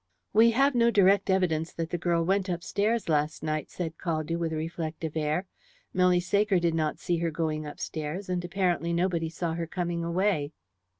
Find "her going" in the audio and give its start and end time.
7.17-7.67